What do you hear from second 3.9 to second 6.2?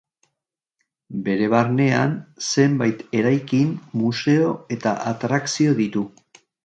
museo eta atrakzio ditu.